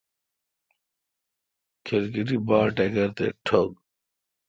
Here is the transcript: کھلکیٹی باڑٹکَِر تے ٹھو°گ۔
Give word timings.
کھلکیٹی 1.85 2.37
باڑٹکَِر 2.47 3.09
تے 3.17 3.25
ٹھو°گ۔ 3.45 3.69